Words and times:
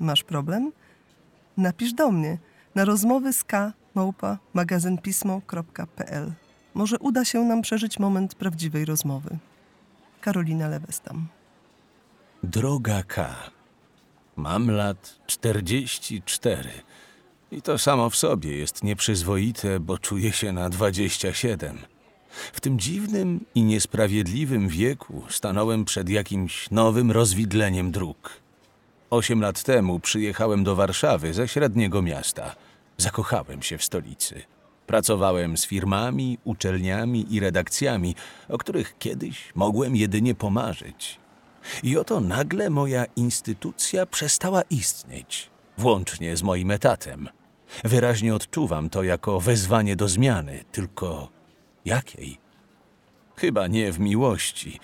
Masz 0.00 0.24
problem? 0.24 0.72
Napisz 1.56 1.92
do 1.92 2.10
mnie 2.10 2.38
na 2.74 2.84
rozmowy 2.84 3.32
z 3.32 3.44
k 3.44 3.72
małpa 3.94 4.38
magazynpismo.pl. 4.54 6.32
Może 6.74 6.98
uda 6.98 7.24
się 7.24 7.44
nam 7.44 7.62
przeżyć 7.62 7.98
moment 7.98 8.34
prawdziwej 8.34 8.84
rozmowy. 8.84 9.38
Karolina 10.20 10.68
Lewestam. 10.68 11.26
Droga 12.42 13.02
K. 13.02 13.34
Mam 14.36 14.70
lat 14.70 15.18
44. 15.26 16.70
I 17.52 17.62
to 17.62 17.78
samo 17.78 18.10
w 18.10 18.16
sobie 18.16 18.56
jest 18.56 18.82
nieprzyzwoite, 18.82 19.80
bo 19.80 19.98
czuję 19.98 20.32
się 20.32 20.52
na 20.52 20.70
27. 20.70 21.78
W 22.52 22.60
tym 22.60 22.78
dziwnym 22.78 23.44
i 23.54 23.62
niesprawiedliwym 23.62 24.68
wieku 24.68 25.22
stanąłem 25.28 25.84
przed 25.84 26.08
jakimś 26.08 26.70
nowym 26.70 27.10
rozwidleniem 27.10 27.90
dróg. 27.90 28.30
Osiem 29.10 29.40
lat 29.40 29.62
temu 29.62 30.00
przyjechałem 30.00 30.64
do 30.64 30.76
Warszawy 30.76 31.34
ze 31.34 31.48
średniego 31.48 32.02
miasta. 32.02 32.54
Zakochałem 32.96 33.62
się 33.62 33.78
w 33.78 33.84
stolicy. 33.84 34.42
Pracowałem 34.86 35.56
z 35.56 35.66
firmami, 35.66 36.38
uczelniami 36.44 37.34
i 37.34 37.40
redakcjami, 37.40 38.14
o 38.48 38.58
których 38.58 38.98
kiedyś 38.98 39.52
mogłem 39.54 39.96
jedynie 39.96 40.34
pomarzyć. 40.34 41.20
I 41.82 41.98
oto 41.98 42.20
nagle 42.20 42.70
moja 42.70 43.04
instytucja 43.16 44.06
przestała 44.06 44.62
istnieć, 44.62 45.50
włącznie 45.78 46.36
z 46.36 46.42
moim 46.42 46.70
etatem. 46.70 47.28
Wyraźnie 47.84 48.34
odczuwam 48.34 48.90
to 48.90 49.02
jako 49.02 49.40
wezwanie 49.40 49.96
do 49.96 50.08
zmiany, 50.08 50.64
tylko 50.72 51.28
jakiej? 51.84 52.38
Chyba 53.36 53.66
nie 53.66 53.92
w 53.92 54.00
miłości. 54.00 54.80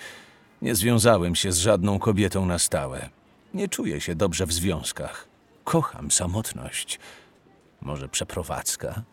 Nie 0.61 0.75
związałem 0.75 1.35
się 1.35 1.51
z 1.51 1.57
żadną 1.57 1.99
kobietą 1.99 2.45
na 2.45 2.59
stałe. 2.59 3.09
Nie 3.55 3.67
czuję 3.67 4.01
się 4.01 4.15
dobrze 4.15 4.45
w 4.45 4.53
związkach. 4.53 5.27
Kocham 5.63 6.11
samotność. 6.11 6.99
Może 7.81 8.09
przeprowadzka? 8.09 9.03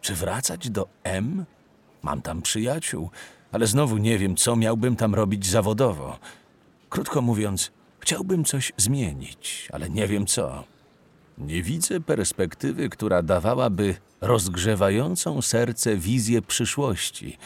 Czy 0.00 0.14
wracać 0.14 0.70
do 0.70 0.88
M? 1.02 1.44
Mam 2.02 2.22
tam 2.22 2.42
przyjaciół, 2.42 3.10
ale 3.52 3.66
znowu 3.66 3.96
nie 3.98 4.18
wiem, 4.18 4.36
co 4.36 4.56
miałbym 4.56 4.96
tam 4.96 5.14
robić 5.14 5.46
zawodowo. 5.46 6.18
Krótko 6.88 7.22
mówiąc, 7.22 7.72
chciałbym 8.00 8.44
coś 8.44 8.72
zmienić, 8.76 9.68
ale 9.72 9.90
nie 9.90 10.06
wiem 10.06 10.26
co. 10.26 10.64
Nie 11.38 11.62
widzę 11.62 12.00
perspektywy, 12.00 12.88
która 12.88 13.22
dawałaby 13.22 13.96
rozgrzewającą 14.20 15.42
serce 15.42 15.96
wizję 15.96 16.42
przyszłości. 16.42 17.38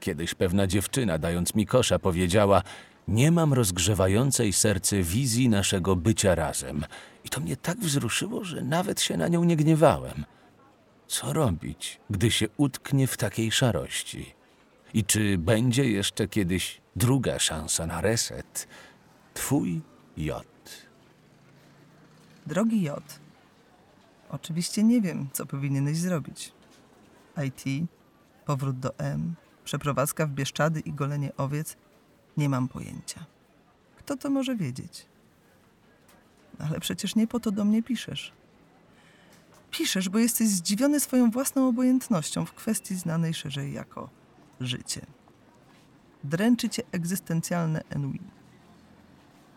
Kiedyś 0.00 0.34
pewna 0.34 0.66
dziewczyna, 0.66 1.18
dając 1.18 1.54
mi 1.54 1.66
kosza, 1.66 1.98
powiedziała: 1.98 2.62
Nie 3.08 3.32
mam 3.32 3.52
rozgrzewającej 3.52 4.52
serce 4.52 5.02
wizji 5.02 5.48
naszego 5.48 5.96
bycia 5.96 6.34
razem. 6.34 6.84
I 7.24 7.28
to 7.28 7.40
mnie 7.40 7.56
tak 7.56 7.78
wzruszyło, 7.78 8.44
że 8.44 8.62
nawet 8.62 9.00
się 9.00 9.16
na 9.16 9.28
nią 9.28 9.44
nie 9.44 9.56
gniewałem. 9.56 10.24
Co 11.06 11.32
robić, 11.32 12.00
gdy 12.10 12.30
się 12.30 12.46
utknie 12.56 13.06
w 13.06 13.16
takiej 13.16 13.52
szarości? 13.52 14.34
I 14.94 15.04
czy 15.04 15.38
będzie 15.38 15.90
jeszcze 15.90 16.28
kiedyś 16.28 16.80
druga 16.96 17.38
szansa 17.38 17.86
na 17.86 18.00
reset? 18.00 18.68
Twój 19.34 19.80
J. 20.16 20.46
Drogi 22.46 22.82
J. 22.82 23.18
Oczywiście 24.30 24.82
nie 24.82 25.00
wiem, 25.00 25.28
co 25.32 25.46
powinieneś 25.46 25.96
zrobić. 25.96 26.52
IT, 27.46 27.88
powrót 28.46 28.78
do 28.78 28.98
M, 28.98 29.34
przeprowadzka 29.64 30.26
w 30.26 30.30
Bieszczady 30.30 30.80
i 30.80 30.92
golenie 30.92 31.36
owiec. 31.36 31.76
Nie 32.36 32.48
mam 32.48 32.68
pojęcia. 32.68 33.24
Kto 33.96 34.16
to 34.16 34.30
może 34.30 34.56
wiedzieć? 34.56 35.06
Ale 36.58 36.80
przecież 36.80 37.16
nie 37.16 37.26
po 37.26 37.40
to 37.40 37.50
do 37.50 37.64
mnie 37.64 37.82
piszesz. 37.82 38.32
Piszesz, 39.70 40.08
bo 40.08 40.18
jesteś 40.18 40.48
zdziwiony 40.48 41.00
swoją 41.00 41.30
własną 41.30 41.68
obojętnością 41.68 42.44
w 42.44 42.52
kwestii 42.52 42.94
znanej 42.94 43.34
szerzej 43.34 43.72
jako 43.72 44.10
życie. 44.60 45.06
Dręczy 46.24 46.68
cię 46.68 46.82
egzystencjalne 46.92 47.82
ennui. 47.90 48.20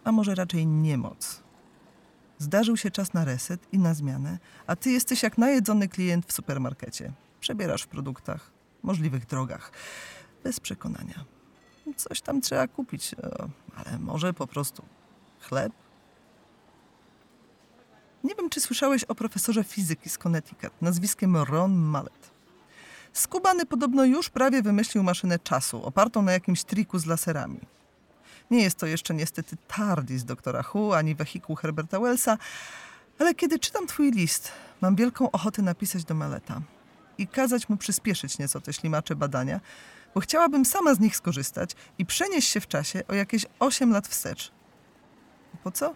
A 0.03 0.11
może 0.11 0.35
raczej 0.35 0.67
niemoc. 0.67 1.43
Zdarzył 2.37 2.77
się 2.77 2.91
czas 2.91 3.13
na 3.13 3.25
reset 3.25 3.67
i 3.71 3.79
na 3.79 3.93
zmianę, 3.93 4.39
a 4.67 4.75
ty 4.75 4.91
jesteś 4.91 5.23
jak 5.23 5.37
najedzony 5.37 5.87
klient 5.87 6.25
w 6.25 6.33
supermarkecie. 6.33 7.13
Przebierasz 7.39 7.83
w 7.83 7.87
produktach, 7.87 8.51
możliwych 8.83 9.25
drogach, 9.25 9.71
bez 10.43 10.59
przekonania. 10.59 11.38
Coś 11.95 12.21
tam 12.21 12.41
trzeba 12.41 12.67
kupić, 12.67 13.13
e, 13.13 13.17
ale 13.75 13.99
może 13.99 14.33
po 14.33 14.47
prostu 14.47 14.83
chleb? 15.39 15.73
Nie 18.23 18.35
wiem, 18.35 18.49
czy 18.49 18.61
słyszałeś 18.61 19.03
o 19.03 19.15
profesorze 19.15 19.63
fizyki 19.63 20.09
z 20.09 20.17
Connecticut 20.17 20.81
nazwiskiem 20.81 21.37
Ron 21.37 21.75
Mallet. 21.75 22.31
Skubany 23.13 23.65
podobno 23.65 24.05
już 24.05 24.29
prawie 24.29 24.61
wymyślił 24.61 25.03
maszynę 25.03 25.39
czasu, 25.39 25.85
opartą 25.85 26.21
na 26.21 26.31
jakimś 26.31 26.63
triku 26.63 26.99
z 26.99 27.05
laserami. 27.05 27.59
Nie 28.51 28.63
jest 28.63 28.77
to 28.77 28.85
jeszcze 28.85 29.13
niestety 29.13 29.57
TARDIS 29.67 30.23
doktora 30.23 30.63
Hu, 30.63 30.93
ani 30.93 31.15
wehikuł 31.15 31.55
Herberta 31.55 31.99
Wellsa, 31.99 32.37
ale 33.19 33.35
kiedy 33.35 33.59
czytam 33.59 33.87
twój 33.87 34.11
list, 34.11 34.51
mam 34.81 34.95
wielką 34.95 35.31
ochotę 35.31 35.61
napisać 35.61 36.03
do 36.03 36.13
Maleta 36.13 36.61
i 37.17 37.27
kazać 37.27 37.69
mu 37.69 37.77
przyspieszyć 37.77 38.39
nieco 38.39 38.61
te 38.61 38.73
ślimacze 38.73 39.15
badania, 39.15 39.59
bo 40.13 40.19
chciałabym 40.19 40.65
sama 40.65 40.95
z 40.95 40.99
nich 40.99 41.15
skorzystać 41.15 41.71
i 41.97 42.05
przenieść 42.05 42.49
się 42.49 42.59
w 42.59 42.67
czasie 42.67 43.07
o 43.07 43.13
jakieś 43.13 43.45
8 43.59 43.91
lat 43.91 44.07
wstecz. 44.07 44.51
Po 45.63 45.71
co? 45.71 45.95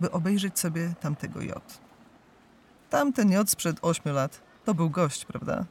By 0.00 0.10
obejrzeć 0.10 0.58
sobie 0.58 0.94
tamtego 1.00 1.40
J. 1.40 1.80
Tamten 2.90 3.30
J 3.30 3.50
sprzed 3.50 3.76
8 3.82 4.12
lat 4.12 4.40
to 4.64 4.74
był 4.74 4.90
gość, 4.90 5.24
prawda? 5.24 5.64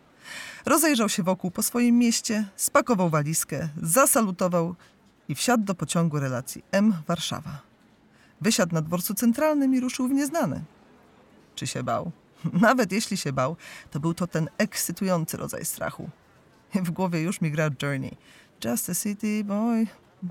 Rozejrzał 0.65 1.09
się 1.09 1.23
wokół 1.23 1.51
po 1.51 1.63
swoim 1.63 1.97
mieście, 1.97 2.47
spakował 2.55 3.09
walizkę, 3.09 3.69
zasalutował 3.81 4.75
i 5.27 5.35
wsiadł 5.35 5.63
do 5.63 5.75
pociągu 5.75 6.19
relacji 6.19 6.63
M 6.71 6.93
Warszawa. 7.07 7.61
Wysiadł 8.41 8.75
na 8.75 8.81
dworcu 8.81 9.13
centralnym 9.13 9.75
i 9.75 9.79
ruszył 9.79 10.07
w 10.07 10.11
nieznane. 10.11 10.61
Czy 11.55 11.67
się 11.67 11.83
bał? 11.83 12.11
Nawet 12.61 12.91
jeśli 12.91 13.17
się 13.17 13.33
bał, 13.33 13.55
to 13.91 13.99
był 13.99 14.13
to 14.13 14.27
ten 14.27 14.49
ekscytujący 14.57 15.37
rodzaj 15.37 15.65
strachu. 15.65 16.09
W 16.75 16.91
głowie 16.91 17.21
już 17.21 17.41
mi 17.41 17.51
gra 17.51 17.69
Journey. 17.81 18.17
Just 18.65 18.89
a 18.89 18.95
city 18.95 19.43
boy, 19.43 19.87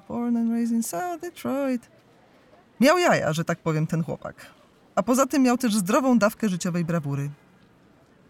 born 0.09 0.37
and 0.37 0.51
raised 0.51 0.73
in 0.73 0.83
South 0.83 1.21
Detroit. 1.21 1.91
Miał 2.81 2.99
jaja, 2.99 3.33
że 3.33 3.45
tak 3.45 3.59
powiem, 3.59 3.87
ten 3.87 4.05
chłopak. 4.05 4.47
A 4.95 5.03
poza 5.03 5.27
tym 5.27 5.43
miał 5.43 5.59
też 5.59 5.75
zdrową 5.75 6.19
dawkę 6.19 6.49
życiowej 6.49 6.85
brawury. 6.85 7.31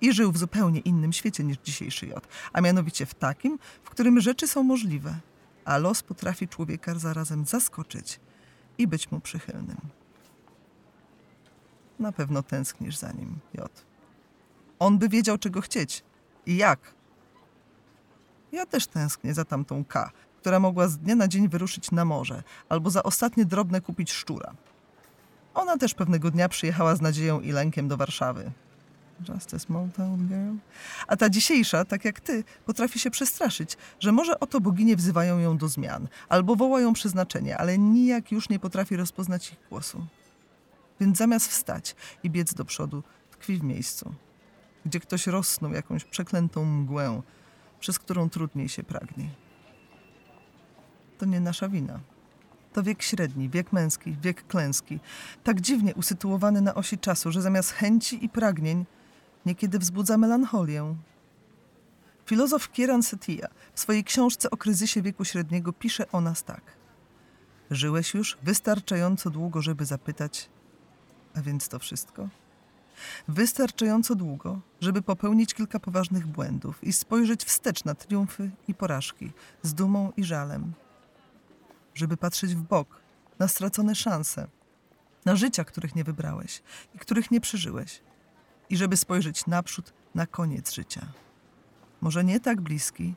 I 0.01 0.13
żył 0.13 0.33
w 0.33 0.39
zupełnie 0.39 0.81
innym 0.81 1.13
świecie 1.13 1.45
niż 1.45 1.57
dzisiejszy 1.65 2.07
J, 2.07 2.27
a 2.53 2.61
mianowicie 2.61 3.07
w 3.07 3.15
takim, 3.15 3.59
w 3.85 3.91
którym 3.91 4.21
rzeczy 4.21 4.49
są 4.49 4.63
możliwe, 4.63 5.15
a 5.65 5.79
los 5.79 6.03
potrafi 6.03 6.49
człowieka 6.49 6.95
zarazem 6.95 7.45
zaskoczyć 7.45 8.21
i 8.79 8.87
być 8.87 9.11
mu 9.11 9.21
przychylnym. 9.21 9.81
Na 11.99 12.13
pewno 12.13 12.43
tęsknisz 12.43 12.97
za 12.97 13.13
nim, 13.13 13.39
J. 13.55 13.85
On 14.79 14.99
by 14.99 15.09
wiedział, 15.09 15.39
czego 15.39 15.61
chcieć 15.61 16.05
i 16.47 16.57
jak. 16.57 16.95
Ja 18.53 18.67
też 18.67 18.87
tęsknię 18.87 19.35
za 19.35 19.45
tamtą 19.45 19.85
K, 19.85 20.11
która 20.41 20.61
mogła 20.61 20.89
z 20.89 20.99
dnia 20.99 21.15
na 21.15 21.29
dzień 21.29 21.49
wyruszyć 21.49 21.91
na 21.91 22.05
morze 22.05 22.43
albo 22.69 22.91
za 22.91 23.03
ostatnie 23.03 23.45
drobne 23.45 23.81
kupić 23.81 24.13
szczura. 24.13 24.55
Ona 25.55 25.79
też 25.79 25.95
pewnego 25.95 26.31
dnia 26.31 26.49
przyjechała 26.49 26.97
z 26.97 27.01
nadzieją 27.01 27.41
i 27.41 27.53
lękiem 27.53 27.89
do 27.89 27.97
Warszawy. 27.97 28.51
Just 29.29 29.55
a 29.55 29.59
small 29.59 29.89
town 29.97 30.29
girl. 30.29 30.57
A 31.07 31.17
ta 31.17 31.31
dzisiejsza, 31.31 31.85
tak 31.85 32.05
jak 32.05 32.21
ty, 32.21 32.45
potrafi 32.67 32.99
się 32.99 33.11
przestraszyć, 33.11 33.77
że 34.01 34.13
może 34.13 34.41
oto 34.41 34.61
boginie 34.61 34.97
wzywają 34.97 35.39
ją 35.39 35.59
do 35.59 35.69
zmian, 35.69 36.09
albo 36.29 36.57
wołają 36.57 36.93
przeznaczenie, 36.93 37.59
ale 37.59 37.79
nijak 37.79 38.33
już 38.33 38.49
nie 38.49 38.59
potrafi 38.59 38.97
rozpoznać 38.97 39.53
ich 39.53 39.59
głosu. 39.69 40.07
Więc 41.01 41.19
zamiast 41.19 41.49
wstać 41.49 41.97
i 42.23 42.31
biec 42.31 42.55
do 42.55 42.65
przodu, 42.65 43.03
tkwi 43.31 43.57
w 43.57 43.63
miejscu, 43.63 44.15
gdzie 44.87 45.01
ktoś 45.01 45.27
rosnął 45.27 45.73
jakąś 45.73 46.05
przeklętą 46.05 46.65
mgłę, 46.65 47.23
przez 47.83 47.99
którą 47.99 48.31
trudniej 48.31 48.69
się 48.69 48.83
pragnie. 48.83 49.29
To 51.19 51.27
nie 51.27 51.41
nasza 51.41 51.69
wina. 51.69 52.01
To 52.73 52.83
wiek 52.83 53.03
średni, 53.03 53.49
wiek 53.49 53.73
męski, 53.73 54.17
wiek 54.23 54.47
klęski, 54.47 55.01
tak 55.45 55.61
dziwnie 55.61 55.95
usytuowany 55.95 56.61
na 56.61 56.75
osi 56.75 56.99
czasu, 56.99 57.33
że 57.33 57.43
zamiast 57.43 57.71
chęci 57.71 58.25
i 58.25 58.29
pragnień 58.29 58.85
niekiedy 59.47 59.79
wzbudza 59.79 60.19
melancholię. 60.19 60.95
Filozof 62.27 62.71
Kieran 62.73 63.03
Setia 63.03 63.49
w 63.75 63.81
swojej 63.81 64.05
książce 64.05 64.51
o 64.51 64.57
kryzysie 64.57 65.03
wieku 65.03 65.25
średniego 65.25 65.73
pisze 65.73 66.13
o 66.13 66.21
nas 66.21 66.45
tak. 66.45 66.63
Żyłeś 67.71 68.15
już 68.15 68.39
wystarczająco 68.43 69.31
długo, 69.31 69.63
żeby 69.63 69.85
zapytać, 69.85 70.51
a 71.35 71.43
więc 71.43 71.69
to 71.69 71.79
wszystko? 71.79 72.29
Wystarczająco 73.29 74.15
długo, 74.15 74.61
żeby 74.81 75.03
popełnić 75.03 75.55
kilka 75.55 75.81
poważnych 75.81 76.27
błędów 76.27 76.85
i 76.85 76.93
spojrzeć 76.93 77.45
wstecz 77.45 77.85
na 77.85 77.95
triumfy 77.95 78.51
i 78.69 78.75
porażki 78.75 79.31
z 79.63 79.75
dumą 79.75 80.13
i 80.17 80.25
żalem. 80.25 80.73
Żeby 81.95 82.17
patrzeć 82.17 82.55
w 82.55 82.63
bok, 82.63 83.03
na 83.39 83.49
stracone 83.49 83.95
szanse 83.95 84.47
na 85.25 85.37
życia, 85.37 85.65
których 85.65 85.95
nie 85.95 86.05
wybrałeś 86.05 86.63
i 86.95 86.99
których 86.99 87.31
nie 87.31 87.41
przeżyłeś, 87.41 88.01
i 88.71 88.77
żeby 88.77 88.97
spojrzeć 88.97 89.47
naprzód 89.47 89.93
na 90.15 90.27
koniec 90.27 90.73
życia. 90.73 91.07
Może 92.01 92.25
nie 92.25 92.41
tak 92.41 92.61
bliski, 92.61 93.15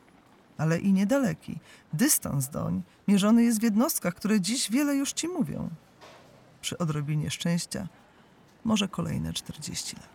ale 0.57 0.79
i 0.79 0.93
niedaleki. 0.93 1.59
Dystans 1.93 2.49
doń 2.49 2.81
mierzony 3.07 3.43
jest 3.43 3.59
w 3.59 3.63
jednostkach, 3.63 4.15
które 4.15 4.41
dziś 4.41 4.71
wiele 4.71 4.95
już 4.95 5.13
ci 5.13 5.27
mówią. 5.27 5.69
Przy 6.61 6.77
odrobinie 6.77 7.31
szczęścia 7.31 7.87
może 8.65 8.87
kolejne 8.87 9.33
40 9.33 9.95
lat. 9.95 10.09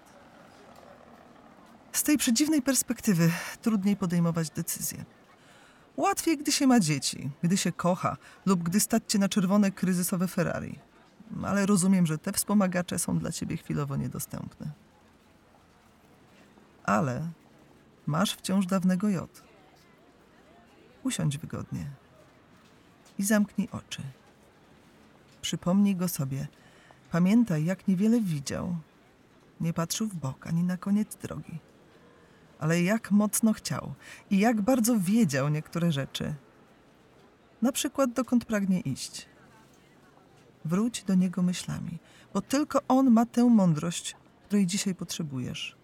Z 1.92 2.02
tej 2.02 2.18
przedziwnej 2.18 2.62
perspektywy 2.62 3.30
trudniej 3.62 3.96
podejmować 3.96 4.50
decyzje. 4.50 5.04
Łatwiej, 5.96 6.38
gdy 6.38 6.52
się 6.52 6.66
ma 6.66 6.80
dzieci, 6.80 7.30
gdy 7.42 7.56
się 7.56 7.72
kocha 7.72 8.16
lub 8.46 8.62
gdy 8.62 8.80
stać 8.80 9.02
cię 9.06 9.18
na 9.18 9.28
czerwone 9.28 9.70
kryzysowe 9.70 10.28
Ferrari. 10.28 10.78
Ale 11.42 11.66
rozumiem, 11.66 12.06
że 12.06 12.18
te 12.18 12.32
wspomagacze 12.32 12.98
są 12.98 13.18
dla 13.18 13.32
ciebie 13.32 13.56
chwilowo 13.56 13.96
niedostępne. 13.96 14.70
Ale 16.84 17.28
masz 18.06 18.34
wciąż 18.34 18.66
dawnego 18.66 19.08
J. 19.08 19.42
Usiądź 21.02 21.38
wygodnie 21.38 21.86
i 23.18 23.22
zamknij 23.24 23.68
oczy. 23.72 24.02
Przypomnij 25.42 25.96
go 25.96 26.08
sobie. 26.08 26.46
Pamiętaj, 27.10 27.64
jak 27.64 27.88
niewiele 27.88 28.20
widział. 28.20 28.76
Nie 29.60 29.72
patrzył 29.72 30.06
w 30.08 30.14
bok 30.14 30.46
ani 30.46 30.62
na 30.62 30.76
koniec 30.76 31.16
drogi. 31.16 31.58
Ale 32.58 32.82
jak 32.82 33.10
mocno 33.10 33.52
chciał 33.52 33.94
i 34.30 34.38
jak 34.38 34.60
bardzo 34.60 34.98
wiedział 34.98 35.48
niektóre 35.48 35.92
rzeczy. 35.92 36.34
Na 37.62 37.72
przykład, 37.72 38.12
dokąd 38.12 38.44
pragnie 38.44 38.80
iść. 38.80 39.26
Wróć 40.64 41.04
do 41.04 41.14
niego 41.14 41.42
myślami, 41.42 41.98
bo 42.34 42.40
tylko 42.40 42.80
on 42.88 43.10
ma 43.10 43.26
tę 43.26 43.44
mądrość, 43.44 44.16
której 44.46 44.66
dzisiaj 44.66 44.94
potrzebujesz. 44.94 45.76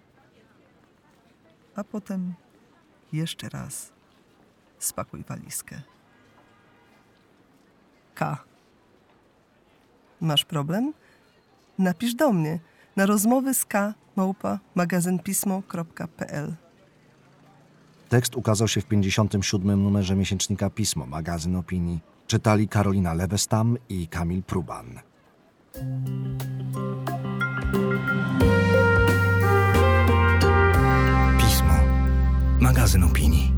A 1.77 1.85
potem 1.85 2.35
jeszcze 3.13 3.49
raz 3.49 3.93
spakuj 4.79 5.25
walizkę. 5.25 5.83
K. 8.15 8.45
Masz 10.21 10.45
problem? 10.45 10.93
Napisz 11.79 12.15
do 12.15 12.33
mnie 12.33 12.59
na 12.97 13.07
rozmowy 13.07 13.55
z 13.55 13.65
K 13.65 13.95
małpa 14.17 14.59
magazynpismo.pl. 14.75 16.55
Tekst 18.09 18.37
ukazał 18.37 18.69
się 18.69 18.81
w 18.81 18.87
57. 18.87 19.83
numerze 19.83 20.17
miesięcznika 20.17 20.71
Pismo, 20.71 21.07
magazyn 21.07 21.57
opinii. 21.57 22.01
Czytali 22.27 22.69
Karolina 22.69 23.15
Lewestam 23.15 23.77
i 23.89 24.09
Kamil 24.09 24.43
Pruban. 24.43 25.01
Pismo. 31.39 31.75
Magazyn 32.61 33.05
opinii. 33.05 33.56